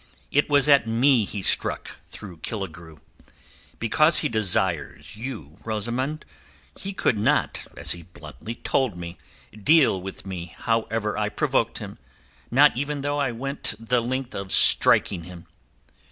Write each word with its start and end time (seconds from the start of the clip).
It 0.31 0.49
was 0.49 0.67
at 0.67 0.87
me 0.87 1.25
he 1.25 1.43
struck 1.43 1.99
through 2.07 2.37
Killigrew. 2.37 3.01
Because 3.77 4.21
he 4.21 4.29
desires 4.29 5.15
you, 5.15 5.59
Rosamund, 5.63 6.25
he 6.79 6.91
could 6.91 7.19
not—as 7.19 7.91
he 7.91 8.01
bluntly 8.01 8.55
told 8.55 8.97
me—deal 8.97 10.01
with 10.01 10.25
me 10.25 10.55
however 10.57 11.19
I 11.19 11.29
provoked 11.29 11.77
him, 11.77 11.99
not 12.49 12.75
even 12.75 13.01
though 13.01 13.19
I 13.19 13.31
went 13.31 13.75
the 13.79 14.01
length 14.01 14.33
of 14.33 14.51
striking 14.51 15.25
him. 15.25 15.45